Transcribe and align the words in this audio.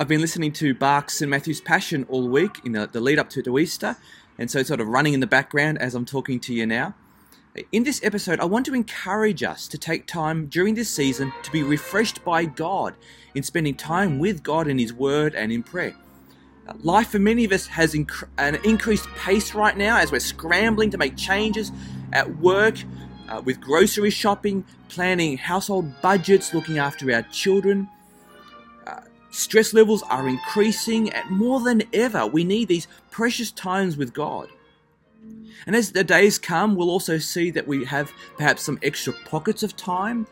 I've 0.00 0.06
been 0.06 0.20
listening 0.20 0.52
to 0.52 0.74
Bach's 0.74 1.14
St 1.14 1.28
Matthew's 1.28 1.60
Passion 1.60 2.06
all 2.08 2.28
week 2.28 2.60
in 2.64 2.70
the, 2.70 2.86
the 2.86 3.00
lead 3.00 3.18
up 3.18 3.28
to, 3.30 3.42
to 3.42 3.58
Easter, 3.58 3.96
and 4.38 4.48
so 4.48 4.62
sort 4.62 4.80
of 4.80 4.86
running 4.86 5.12
in 5.12 5.18
the 5.18 5.26
background 5.26 5.78
as 5.78 5.96
I'm 5.96 6.04
talking 6.04 6.38
to 6.38 6.54
you 6.54 6.66
now. 6.66 6.94
In 7.72 7.82
this 7.82 8.00
episode, 8.04 8.38
I 8.38 8.44
want 8.44 8.64
to 8.66 8.74
encourage 8.74 9.42
us 9.42 9.66
to 9.66 9.76
take 9.76 10.06
time 10.06 10.46
during 10.46 10.76
this 10.76 10.88
season 10.88 11.32
to 11.42 11.50
be 11.50 11.64
refreshed 11.64 12.24
by 12.24 12.44
God 12.44 12.94
in 13.34 13.42
spending 13.42 13.74
time 13.74 14.20
with 14.20 14.44
God 14.44 14.68
in 14.68 14.78
His 14.78 14.92
Word 14.92 15.34
and 15.34 15.50
in 15.50 15.64
prayer. 15.64 15.96
Life 16.78 17.08
for 17.08 17.18
many 17.18 17.44
of 17.44 17.50
us 17.50 17.66
has 17.66 17.94
inc- 17.94 18.28
an 18.38 18.54
increased 18.64 19.08
pace 19.16 19.52
right 19.52 19.76
now 19.76 19.98
as 19.98 20.12
we're 20.12 20.20
scrambling 20.20 20.90
to 20.90 20.98
make 20.98 21.16
changes 21.16 21.72
at 22.12 22.38
work, 22.38 22.76
uh, 23.28 23.42
with 23.44 23.60
grocery 23.60 24.10
shopping, 24.10 24.64
planning 24.88 25.38
household 25.38 26.00
budgets, 26.02 26.54
looking 26.54 26.78
after 26.78 27.12
our 27.12 27.22
children. 27.22 27.88
Stress 29.38 29.72
levels 29.72 30.02
are 30.02 30.28
increasing, 30.28 31.10
and 31.10 31.30
more 31.30 31.60
than 31.60 31.84
ever, 31.92 32.26
we 32.26 32.42
need 32.42 32.66
these 32.66 32.88
precious 33.12 33.52
times 33.52 33.96
with 33.96 34.12
God. 34.12 34.48
And 35.64 35.76
as 35.76 35.92
the 35.92 36.02
days 36.02 36.40
come, 36.40 36.74
we'll 36.74 36.90
also 36.90 37.18
see 37.18 37.52
that 37.52 37.68
we 37.68 37.84
have 37.84 38.10
perhaps 38.36 38.64
some 38.64 38.80
extra 38.82 39.12
pockets 39.26 39.62
of 39.62 39.76
time. 39.76 40.26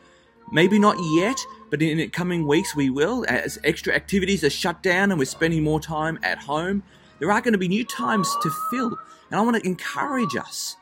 Maybe 0.50 0.80
not 0.80 0.96
yet, 1.14 1.38
but 1.70 1.82
in 1.82 1.98
the 1.98 2.08
coming 2.08 2.48
weeks 2.48 2.74
we 2.74 2.90
will. 2.90 3.24
As 3.28 3.60
extra 3.62 3.94
activities 3.94 4.42
are 4.42 4.50
shut 4.50 4.82
down 4.82 5.12
and 5.12 5.20
we're 5.20 5.26
spending 5.26 5.62
more 5.62 5.78
time 5.78 6.18
at 6.24 6.38
home, 6.38 6.82
there 7.20 7.30
are 7.30 7.40
going 7.40 7.52
to 7.52 7.58
be 7.58 7.68
new 7.68 7.84
times 7.84 8.28
to 8.42 8.50
fill. 8.72 8.98
And 9.30 9.38
I 9.38 9.42
want 9.42 9.54
to 9.54 9.68
encourage 9.68 10.34
us 10.34 10.76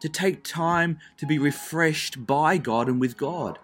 to 0.00 0.10
take 0.10 0.44
time 0.44 0.98
to 1.16 1.24
be 1.24 1.38
refreshed 1.38 2.26
by 2.26 2.58
God 2.58 2.88
and 2.90 3.00
with 3.00 3.16
God. 3.16 3.58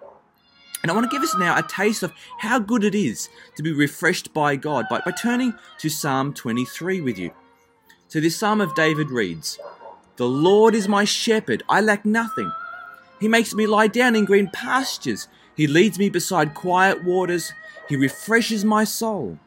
And 0.86 0.92
I 0.92 0.94
want 0.94 1.10
to 1.10 1.16
give 1.16 1.24
us 1.24 1.36
now 1.36 1.58
a 1.58 1.64
taste 1.64 2.04
of 2.04 2.12
how 2.38 2.60
good 2.60 2.84
it 2.84 2.94
is 2.94 3.28
to 3.56 3.62
be 3.64 3.72
refreshed 3.72 4.32
by 4.32 4.54
God 4.54 4.84
by, 4.88 5.00
by 5.04 5.10
turning 5.10 5.52
to 5.78 5.88
Psalm 5.88 6.32
23 6.32 7.00
with 7.00 7.18
you. 7.18 7.32
So, 8.06 8.20
this 8.20 8.36
Psalm 8.36 8.60
of 8.60 8.72
David 8.76 9.10
reads 9.10 9.58
The 10.14 10.28
Lord 10.28 10.76
is 10.76 10.86
my 10.86 11.02
shepherd, 11.02 11.64
I 11.68 11.80
lack 11.80 12.04
nothing. 12.04 12.52
He 13.18 13.26
makes 13.26 13.52
me 13.52 13.66
lie 13.66 13.88
down 13.88 14.14
in 14.14 14.26
green 14.26 14.48
pastures. 14.52 15.26
He 15.56 15.66
leads 15.66 15.98
me 15.98 16.08
beside 16.08 16.54
quiet 16.54 17.02
waters. 17.02 17.52
He 17.88 17.96
refreshes 17.96 18.64
my 18.64 18.84
soul. 18.84 19.40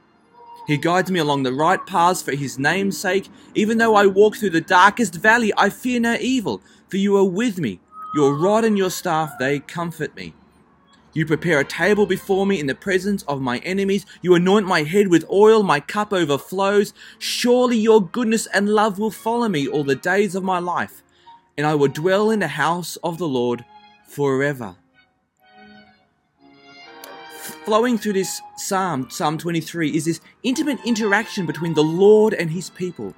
He 0.68 0.76
guides 0.76 1.10
me 1.10 1.22
along 1.22 1.44
the 1.44 1.54
right 1.54 1.88
paths 1.88 2.22
for 2.22 2.36
his 2.36 2.60
name's 2.60 3.00
sake. 3.00 3.30
Even 3.56 3.78
though 3.78 3.96
I 3.96 4.08
walk 4.08 4.36
through 4.36 4.50
the 4.50 4.60
darkest 4.60 5.16
valley, 5.16 5.54
I 5.56 5.70
fear 5.70 6.02
no 6.02 6.18
evil, 6.20 6.62
for 6.90 6.98
you 6.98 7.16
are 7.16 7.24
with 7.24 7.60
me. 7.60 7.80
Your 8.14 8.36
rod 8.36 8.66
and 8.66 8.78
your 8.78 8.90
staff, 8.90 9.32
they 9.40 9.60
comfort 9.60 10.14
me. 10.18 10.34
You 11.14 11.26
prepare 11.26 11.60
a 11.60 11.66
table 11.66 12.06
before 12.06 12.46
me 12.46 12.60
in 12.60 12.68
the 12.68 12.76
presence 12.76 13.24
of 13.24 13.42
my 13.42 13.58
enemies. 13.60 14.06
You 14.22 14.36
anoint 14.36 14.68
my 14.68 14.84
head 14.84 15.08
with 15.08 15.30
oil, 15.32 15.64
my 15.64 15.80
cup 15.80 16.14
overflows. 16.14 16.94
Surely 17.18 17.78
your 17.78 18.02
goodness 18.02 18.46
and 18.48 18.70
love 18.70 19.00
will 19.00 19.12
follow 19.12 19.50
me 19.50 19.68
all 19.68 19.84
the 19.84 19.96
days 19.96 20.36
of 20.36 20.44
my 20.44 20.60
life, 20.60 21.02
and 21.58 21.66
I 21.66 21.74
will 21.74 21.88
dwell 21.88 22.30
in 22.30 22.40
the 22.40 22.48
house 22.48 22.96
of 22.98 23.18
the 23.18 23.28
Lord 23.28 23.66
forever. 24.08 24.76
Flowing 27.66 27.98
through 27.98 28.14
this 28.14 28.42
psalm, 28.58 29.10
Psalm 29.10 29.38
23, 29.38 29.96
is 29.96 30.06
this 30.06 30.22
intimate 30.44 30.80
interaction 30.86 31.46
between 31.46 31.74
the 31.74 31.84
Lord 31.84 32.34
and 32.34 32.52
his 32.52 32.70
people, 32.70 33.16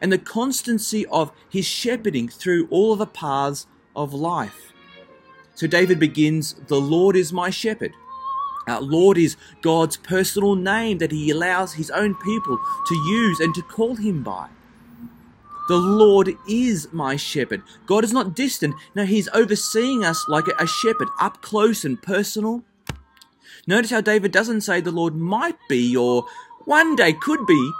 and 0.00 0.12
the 0.12 0.18
constancy 0.18 1.06
of 1.06 1.32
his 1.48 1.66
shepherding 1.66 2.28
through 2.28 2.68
all 2.70 2.94
the 2.94 3.06
paths 3.06 3.66
of 3.96 4.14
life. 4.14 4.72
So 5.56 5.66
David 5.66 5.98
begins, 5.98 6.54
The 6.68 6.80
Lord 6.80 7.16
is 7.16 7.32
my 7.32 7.50
shepherd. 7.50 7.92
Uh, 8.68 8.80
Lord 8.80 9.16
is 9.16 9.36
God's 9.62 9.96
personal 9.96 10.54
name 10.54 10.98
that 10.98 11.12
he 11.12 11.30
allows 11.30 11.74
his 11.74 11.90
own 11.90 12.14
people 12.14 12.58
to 12.86 12.94
use 12.94 13.40
and 13.40 13.54
to 13.54 13.62
call 13.62 13.96
him 13.96 14.22
by. 14.22 14.48
The 15.68 15.76
Lord 15.76 16.36
is 16.48 16.92
my 16.92 17.16
shepherd. 17.16 17.62
God 17.86 18.04
is 18.04 18.12
not 18.12 18.36
distant. 18.36 18.74
No, 18.94 19.04
he's 19.04 19.28
overseeing 19.32 20.04
us 20.04 20.26
like 20.28 20.46
a 20.46 20.66
shepherd, 20.66 21.08
up 21.20 21.42
close 21.42 21.84
and 21.84 22.00
personal. 22.00 22.62
Notice 23.66 23.90
how 23.90 24.00
David 24.00 24.32
doesn't 24.32 24.60
say 24.60 24.80
the 24.80 24.92
Lord 24.92 25.16
might 25.16 25.56
be 25.68 25.96
or 25.96 26.26
one 26.66 26.96
day 26.96 27.14
could 27.14 27.46
be. 27.46 27.72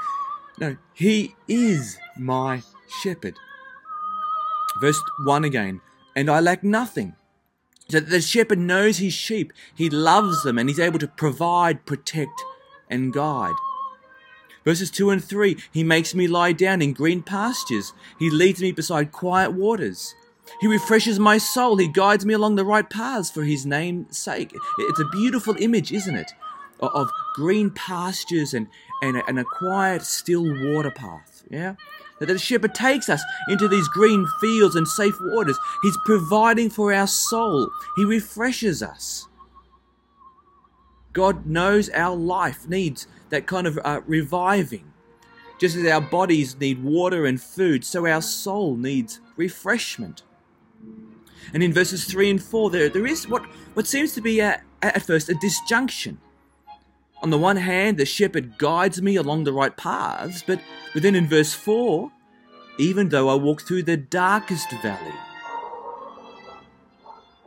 No, 0.59 0.77
he 0.95 1.37
is 1.47 1.99
my 2.19 2.63
shepherd. 3.03 3.37
Verse 4.81 5.01
1 5.25 5.45
again, 5.45 5.81
and 6.17 6.31
I 6.31 6.41
lack 6.41 6.65
nothing. 6.65 7.15
So 7.89 8.01
the 8.01 8.21
shepherd 8.21 8.59
knows 8.59 8.99
his 8.99 9.13
sheep, 9.13 9.53
he 9.75 9.89
loves 9.89 10.43
them, 10.43 10.59
and 10.59 10.69
he's 10.69 10.81
able 10.81 10.99
to 10.99 11.09
provide, 11.09 11.87
protect, 11.87 12.43
and 12.91 13.13
guide. 13.13 13.55
Verses 14.65 14.91
2 14.91 15.11
and 15.11 15.25
3 15.25 15.57
He 15.73 15.85
makes 15.85 16.15
me 16.15 16.27
lie 16.27 16.53
down 16.53 16.83
in 16.83 16.93
green 16.93 17.23
pastures, 17.23 17.93
he 18.19 18.29
leads 18.29 18.61
me 18.61 18.73
beside 18.73 19.13
quiet 19.13 19.53
waters. 19.53 20.15
He 20.61 20.67
refreshes 20.67 21.19
my 21.19 21.39
soul, 21.39 21.77
he 21.77 21.89
guides 21.89 22.27
me 22.27 22.35
along 22.35 22.57
the 22.57 22.65
right 22.65 22.89
paths 22.89 23.31
for 23.31 23.45
his 23.45 23.65
name's 23.65 24.19
sake. 24.19 24.53
It's 24.79 25.01
a 25.01 25.09
beautiful 25.13 25.55
image, 25.59 25.93
isn't 25.93 26.15
it? 26.15 26.33
Of 26.81 27.11
green 27.35 27.71
pastures 27.71 28.53
and, 28.53 28.69
and, 29.03 29.17
a, 29.17 29.27
and 29.27 29.39
a 29.39 29.45
quiet, 29.45 30.03
still 30.03 30.45
water 30.45 30.91
path. 30.91 31.45
Yeah? 31.51 31.75
That 32.21 32.27
the 32.27 32.39
shepherd 32.39 32.75
takes 32.75 33.09
us 33.09 33.23
into 33.49 33.69
these 33.69 33.89
green 33.89 34.27
fields 34.41 34.77
and 34.77 34.87
safe 34.89 35.17
waters. 35.21 35.59
He's 35.83 35.99
providing 36.05 36.71
for 36.71 36.93
our 36.93 37.07
soul, 37.07 37.71
He 37.97 38.05
refreshes 38.05 38.83
us. 38.83 39.29
God 41.13 41.47
knows 41.47 41.89
our 41.91 42.15
life 42.15 42.69
needs 42.69 43.07
that 43.31 43.47
kind 43.47 43.67
of 43.67 43.79
uh, 43.85 44.03
reviving. 44.07 44.93
Just 45.59 45.75
as 45.75 45.87
our 45.87 46.03
bodies 46.03 46.59
need 46.61 46.85
water 46.85 47.25
and 47.25 47.41
food, 47.41 47.85
so 47.85 48.07
our 48.07 48.21
soul 48.21 48.77
needs 48.77 49.21
refreshment. 49.37 50.23
And 51.55 51.63
in 51.63 51.73
verses 51.73 52.05
3 52.05 52.31
and 52.31 52.43
4, 52.43 52.71
there, 52.71 52.89
there 52.91 53.07
is 53.07 53.27
what, 53.29 53.47
what 53.75 53.87
seems 53.87 54.13
to 54.13 54.21
be 54.21 54.41
a, 54.41 54.61
at 54.83 55.03
first 55.03 55.31
a 55.31 55.35
disjunction. 55.35 56.19
On 57.27 57.31
the 57.31 57.39
one 57.39 57.57
hand, 57.57 57.97
the 57.97 58.07
shepherd 58.07 58.57
guides 58.57 59.03
me 59.03 59.17
along 59.17 59.43
the 59.43 59.53
right 59.53 59.77
paths, 59.77 60.45
but, 60.47 60.61
then 60.95 61.17
in 61.17 61.27
verse 61.27 61.53
4, 61.53 62.13
even 62.79 63.09
though 63.09 63.29
I 63.29 63.35
walk 63.35 63.63
through 63.63 63.83
the 63.83 63.97
darkest 63.97 64.71
valley. 64.81 65.13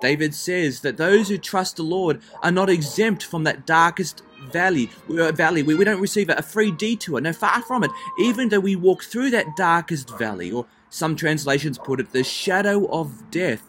David 0.01 0.35
says 0.35 0.81
that 0.81 0.97
those 0.97 1.29
who 1.29 1.37
trust 1.37 1.77
the 1.77 1.83
Lord 1.83 2.21
are 2.43 2.51
not 2.51 2.69
exempt 2.69 3.23
from 3.23 3.45
that 3.45 3.65
darkest 3.65 4.21
valley. 4.51 4.89
Uh, 5.09 5.31
valley. 5.31 5.63
We 5.63 5.81
don't 5.85 6.01
receive 6.01 6.27
a 6.27 6.41
free 6.41 6.71
detour. 6.71 7.21
No, 7.21 7.31
far 7.31 7.61
from 7.61 7.85
it. 7.85 7.91
Even 8.19 8.49
though 8.49 8.59
we 8.59 8.75
walk 8.75 9.03
through 9.03 9.29
that 9.29 9.55
darkest 9.55 10.09
valley, 10.17 10.51
or 10.51 10.65
some 10.89 11.15
translations 11.15 11.77
put 11.77 12.01
it, 12.01 12.11
the 12.11 12.25
shadow 12.25 12.85
of 12.87 13.31
death. 13.31 13.63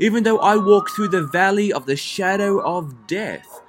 Even 0.00 0.24
though 0.24 0.40
I 0.40 0.56
walk 0.56 0.90
through 0.90 1.10
the 1.10 1.24
valley 1.24 1.72
of 1.72 1.86
the 1.86 1.94
shadow 1.94 2.58
of 2.58 3.06
death, 3.06 3.61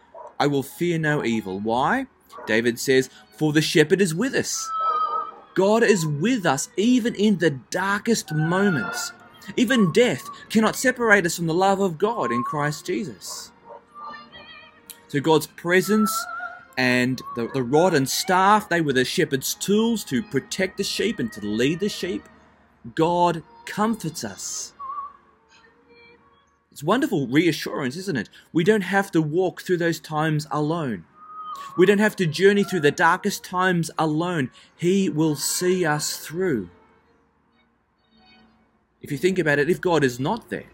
I 0.43 0.47
will 0.47 0.61
fear 0.61 0.99
no 0.99 1.23
evil. 1.23 1.57
Why? 1.57 2.05
David 2.45 2.77
says, 2.77 3.09
For 3.37 3.53
the 3.53 3.61
shepherd 3.61 4.01
is 4.01 4.13
with 4.13 4.35
us. 4.35 4.69
God 5.53 5.83
is 5.83 6.05
with 6.05 6.45
us 6.45 6.67
even 6.75 7.15
in 7.15 7.37
the 7.37 7.51
darkest 7.51 8.33
moments. 8.33 9.13
Even 9.55 9.93
death 9.93 10.27
cannot 10.49 10.75
separate 10.75 11.25
us 11.25 11.37
from 11.37 11.47
the 11.47 11.53
love 11.53 11.79
of 11.79 11.97
God 11.97 12.29
in 12.29 12.43
Christ 12.43 12.85
Jesus. 12.85 13.53
So 15.07 15.21
God's 15.21 15.47
presence 15.47 16.11
and 16.77 17.21
the, 17.37 17.47
the 17.53 17.63
rod 17.63 17.93
and 17.93 18.09
staff, 18.09 18.67
they 18.67 18.81
were 18.81 18.91
the 18.91 19.05
shepherd's 19.05 19.53
tools 19.53 20.03
to 20.05 20.21
protect 20.21 20.75
the 20.75 20.83
sheep 20.83 21.19
and 21.19 21.31
to 21.31 21.39
lead 21.39 21.79
the 21.79 21.87
sheep. 21.87 22.27
God 22.95 23.43
comforts 23.65 24.25
us. 24.25 24.72
It's 26.73 26.83
wonderful 26.83 27.27
reassurance, 27.27 27.95
isn't 27.95 28.17
it? 28.17 28.29
We 28.51 28.63
don't 28.63 28.81
have 28.81 29.11
to 29.11 29.21
walk 29.21 29.61
through 29.61 29.77
those 29.77 29.99
times 29.99 30.47
alone. 30.49 31.05
We 31.77 31.85
don't 31.85 31.99
have 31.99 32.15
to 32.15 32.25
journey 32.25 32.63
through 32.63 32.79
the 32.79 32.89
darkest 32.89 33.43
times 33.43 33.91
alone. 33.95 34.49
He 34.75 35.07
will 35.07 35.35
see 35.35 35.85
us 35.85 36.17
through. 36.17 36.71
If 39.03 39.11
you 39.11 39.19
think 39.19 39.37
about 39.37 39.59
it, 39.59 39.69
if 39.69 39.81
God 39.81 40.03
is 40.03 40.19
not 40.19 40.49
there, 40.49 40.65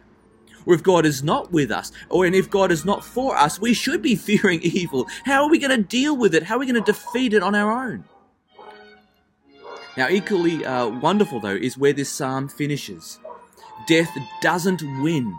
or 0.65 0.73
if 0.73 0.83
God 0.83 1.05
is 1.05 1.21
not 1.21 1.51
with 1.51 1.69
us, 1.69 1.91
or 2.09 2.25
and 2.25 2.33
if 2.33 2.49
God 2.49 2.71
is 2.71 2.85
not 2.85 3.03
for 3.03 3.35
us, 3.35 3.59
we 3.59 3.73
should 3.73 4.01
be 4.01 4.15
fearing 4.29 4.61
evil. 4.61 5.05
How 5.25 5.43
are 5.43 5.49
we 5.49 5.59
going 5.59 5.75
to 5.75 5.83
deal 5.83 6.15
with 6.15 6.33
it? 6.33 6.43
How 6.43 6.55
are 6.55 6.59
we 6.59 6.65
going 6.65 6.81
to 6.81 6.91
defeat 6.93 7.33
it 7.33 7.43
on 7.43 7.55
our 7.55 7.73
own? 7.73 8.05
Now, 9.97 10.07
equally 10.07 10.63
uh, 10.63 10.87
wonderful, 10.87 11.41
though, 11.41 11.49
is 11.49 11.77
where 11.77 11.91
this 11.91 12.09
psalm 12.09 12.47
finishes. 12.47 13.19
Death 13.85 14.15
doesn't 14.41 14.81
win 15.03 15.35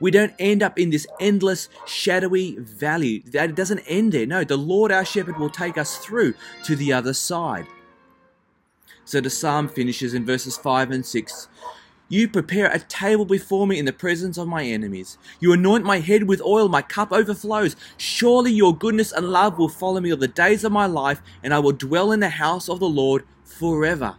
we 0.00 0.10
don't 0.10 0.34
end 0.38 0.62
up 0.62 0.78
in 0.78 0.90
this 0.90 1.06
endless, 1.20 1.68
shadowy 1.86 2.56
valley. 2.56 3.20
That 3.26 3.54
doesn't 3.54 3.80
end 3.80 4.12
there. 4.12 4.26
No, 4.26 4.44
the 4.44 4.56
Lord 4.56 4.92
our 4.92 5.04
shepherd 5.04 5.38
will 5.38 5.50
take 5.50 5.76
us 5.78 5.98
through 5.98 6.34
to 6.64 6.76
the 6.76 6.92
other 6.92 7.14
side. 7.14 7.66
So 9.04 9.20
the 9.20 9.30
psalm 9.30 9.68
finishes 9.68 10.12
in 10.14 10.26
verses 10.26 10.58
5 10.58 10.90
and 10.90 11.04
6 11.04 11.48
You 12.10 12.28
prepare 12.28 12.66
a 12.66 12.78
table 12.78 13.24
before 13.24 13.66
me 13.66 13.78
in 13.78 13.86
the 13.86 13.92
presence 13.92 14.36
of 14.36 14.46
my 14.46 14.64
enemies. 14.64 15.16
You 15.40 15.52
anoint 15.52 15.84
my 15.84 16.00
head 16.00 16.24
with 16.24 16.42
oil, 16.42 16.68
my 16.68 16.82
cup 16.82 17.10
overflows. 17.10 17.74
Surely 17.96 18.52
your 18.52 18.76
goodness 18.76 19.12
and 19.12 19.30
love 19.30 19.58
will 19.58 19.70
follow 19.70 20.00
me 20.00 20.12
all 20.12 20.18
the 20.18 20.28
days 20.28 20.62
of 20.62 20.72
my 20.72 20.86
life, 20.86 21.22
and 21.42 21.54
I 21.54 21.58
will 21.58 21.72
dwell 21.72 22.12
in 22.12 22.20
the 22.20 22.28
house 22.28 22.68
of 22.68 22.80
the 22.80 22.88
Lord 22.88 23.24
forever. 23.44 24.16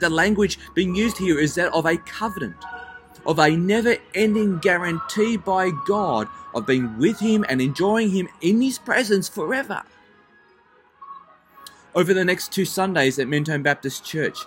The 0.00 0.10
language 0.10 0.58
being 0.74 0.94
used 0.94 1.18
here 1.18 1.38
is 1.38 1.54
that 1.56 1.72
of 1.72 1.84
a 1.84 1.98
covenant, 1.98 2.56
of 3.26 3.38
a 3.38 3.56
never 3.56 3.96
ending 4.14 4.58
guarantee 4.58 5.36
by 5.36 5.70
God 5.86 6.28
of 6.54 6.66
being 6.66 6.96
with 6.98 7.18
Him 7.18 7.44
and 7.48 7.60
enjoying 7.60 8.10
Him 8.10 8.28
in 8.40 8.60
His 8.60 8.78
presence 8.78 9.28
forever. 9.28 9.82
Over 11.94 12.12
the 12.12 12.24
next 12.24 12.52
two 12.52 12.64
Sundays 12.64 13.18
at 13.18 13.28
Mentone 13.28 13.62
Baptist 13.62 14.04
Church, 14.04 14.38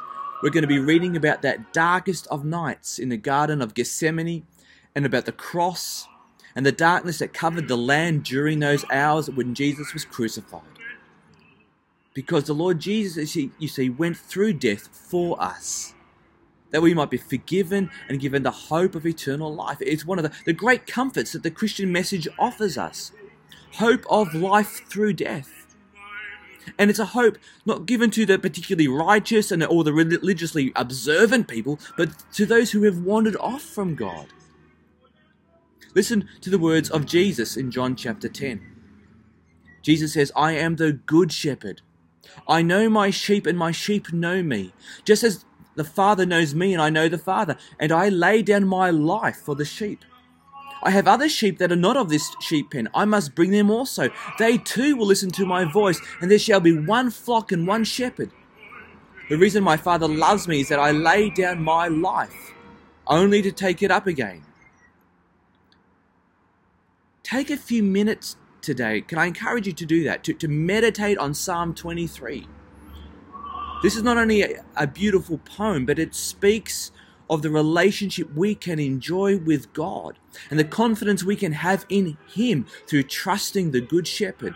we're 0.41 0.51
going 0.51 0.63
to 0.63 0.67
be 0.67 0.79
reading 0.79 1.17
about 1.17 1.41
that 1.41 1.73
darkest 1.73 2.27
of 2.27 2.45
nights 2.45 2.99
in 2.99 3.09
the 3.09 3.17
Garden 3.17 3.61
of 3.61 3.73
Gethsemane 3.73 4.45
and 4.95 5.05
about 5.05 5.25
the 5.25 5.31
cross 5.31 6.07
and 6.55 6.65
the 6.65 6.71
darkness 6.71 7.19
that 7.19 7.33
covered 7.33 7.67
the 7.67 7.77
land 7.77 8.23
during 8.23 8.59
those 8.59 8.85
hours 8.91 9.29
when 9.29 9.53
Jesus 9.53 9.93
was 9.93 10.05
crucified. 10.05 10.61
Because 12.13 12.45
the 12.45 12.53
Lord 12.53 12.79
Jesus, 12.79 13.35
you 13.35 13.67
see, 13.67 13.89
went 13.89 14.17
through 14.17 14.53
death 14.53 14.87
for 14.91 15.41
us, 15.41 15.93
that 16.71 16.81
we 16.81 16.93
might 16.93 17.09
be 17.09 17.17
forgiven 17.17 17.89
and 18.07 18.19
given 18.19 18.43
the 18.43 18.51
hope 18.51 18.95
of 18.95 19.05
eternal 19.05 19.53
life. 19.53 19.77
It's 19.81 20.05
one 20.05 20.19
of 20.19 20.23
the, 20.23 20.31
the 20.45 20.53
great 20.53 20.85
comforts 20.87 21.31
that 21.33 21.43
the 21.43 21.51
Christian 21.51 21.91
message 21.91 22.27
offers 22.37 22.77
us 22.77 23.11
hope 23.75 24.05
of 24.09 24.33
life 24.33 24.87
through 24.87 25.13
death. 25.13 25.67
And 26.77 26.89
it's 26.89 26.99
a 26.99 27.05
hope 27.05 27.37
not 27.65 27.85
given 27.85 28.11
to 28.11 28.25
the 28.25 28.37
particularly 28.37 28.87
righteous 28.87 29.51
and 29.51 29.63
or 29.63 29.83
the 29.83 29.93
religiously 29.93 30.71
observant 30.75 31.47
people, 31.47 31.79
but 31.97 32.09
to 32.33 32.45
those 32.45 32.71
who 32.71 32.83
have 32.83 32.99
wandered 32.99 33.35
off 33.37 33.61
from 33.61 33.95
God. 33.95 34.27
Listen 35.95 36.29
to 36.41 36.49
the 36.49 36.59
words 36.59 36.89
of 36.89 37.05
Jesus 37.05 37.57
in 37.57 37.71
John 37.71 37.95
chapter 37.95 38.29
10. 38.29 38.61
Jesus 39.81 40.13
says, 40.13 40.31
I 40.35 40.53
am 40.53 40.75
the 40.75 40.93
good 40.93 41.31
shepherd. 41.31 41.81
I 42.47 42.61
know 42.61 42.89
my 42.89 43.09
sheep, 43.09 43.47
and 43.47 43.57
my 43.57 43.71
sheep 43.71 44.13
know 44.13 44.43
me, 44.43 44.73
just 45.03 45.23
as 45.23 45.45
the 45.79 45.85
Father 45.85 46.25
knows 46.25 46.53
me, 46.53 46.73
and 46.73 46.81
I 46.81 46.89
know 46.89 47.07
the 47.07 47.17
Father, 47.17 47.55
and 47.79 47.93
I 47.93 48.09
lay 48.09 48.41
down 48.41 48.67
my 48.67 48.89
life 48.89 49.37
for 49.37 49.55
the 49.55 49.63
sheep. 49.63 50.03
I 50.83 50.91
have 50.91 51.07
other 51.07 51.29
sheep 51.29 51.57
that 51.59 51.71
are 51.71 51.77
not 51.77 51.95
of 51.95 52.09
this 52.09 52.29
sheep 52.41 52.71
pen. 52.71 52.89
I 52.93 53.05
must 53.05 53.33
bring 53.33 53.51
them 53.51 53.71
also. 53.71 54.09
They 54.37 54.57
too 54.57 54.97
will 54.97 55.05
listen 55.05 55.31
to 55.31 55.45
my 55.45 55.63
voice, 55.63 56.01
and 56.19 56.29
there 56.29 56.37
shall 56.37 56.59
be 56.59 56.77
one 56.77 57.11
flock 57.11 57.53
and 57.53 57.65
one 57.65 57.85
shepherd. 57.85 58.29
The 59.29 59.37
reason 59.37 59.63
my 59.63 59.77
Father 59.77 60.09
loves 60.09 60.49
me 60.49 60.59
is 60.59 60.67
that 60.67 60.79
I 60.79 60.91
lay 60.91 61.29
down 61.29 61.63
my 61.63 61.87
life, 61.87 62.53
only 63.07 63.41
to 63.41 63.51
take 63.51 63.81
it 63.81 63.89
up 63.89 64.05
again. 64.05 64.43
Take 67.23 67.49
a 67.49 67.55
few 67.55 67.83
minutes 67.83 68.35
today. 68.61 68.99
Can 68.99 69.17
I 69.17 69.27
encourage 69.27 69.65
you 69.65 69.73
to 69.73 69.85
do 69.85 70.03
that? 70.03 70.25
To, 70.25 70.33
to 70.33 70.49
meditate 70.49 71.17
on 71.17 71.33
Psalm 71.33 71.73
23. 71.73 72.47
This 73.81 73.95
is 73.95 74.03
not 74.03 74.17
only 74.17 74.41
a, 74.41 74.63
a 74.75 74.87
beautiful 74.87 75.37
poem, 75.37 75.85
but 75.85 75.99
it 75.99 76.13
speaks 76.13 76.91
of 77.29 77.41
the 77.41 77.49
relationship 77.49 78.33
we 78.33 78.55
can 78.55 78.79
enjoy 78.79 79.37
with 79.37 79.71
God 79.71 80.17
and 80.49 80.59
the 80.59 80.65
confidence 80.65 81.23
we 81.23 81.35
can 81.35 81.53
have 81.53 81.85
in 81.87 82.17
Him 82.27 82.65
through 82.87 83.03
trusting 83.03 83.71
the 83.71 83.81
Good 83.81 84.07
Shepherd. 84.07 84.55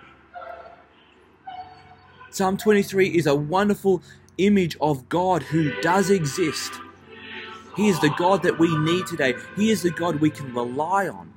Psalm 2.31 2.57
23 2.57 3.09
is 3.09 3.27
a 3.27 3.35
wonderful 3.35 4.01
image 4.39 4.75
of 4.81 5.07
God 5.07 5.43
who 5.43 5.71
does 5.81 6.09
exist. 6.09 6.73
He 7.75 7.89
is 7.89 7.99
the 8.01 8.13
God 8.17 8.43
that 8.43 8.59
we 8.59 8.75
need 8.77 9.05
today. 9.07 9.35
He 9.55 9.69
is 9.69 9.83
the 9.83 9.91
God 9.91 10.19
we 10.19 10.31
can 10.31 10.53
rely 10.53 11.07
on 11.07 11.31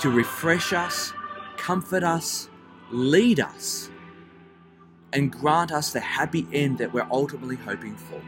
to 0.00 0.10
refresh 0.10 0.72
us, 0.72 1.12
comfort 1.56 2.04
us, 2.04 2.48
lead 2.90 3.40
us, 3.40 3.90
and 5.12 5.32
grant 5.32 5.72
us 5.72 5.92
the 5.92 6.00
happy 6.00 6.46
end 6.52 6.78
that 6.78 6.92
we're 6.92 7.08
ultimately 7.10 7.56
hoping 7.56 7.96
for. 7.96 8.20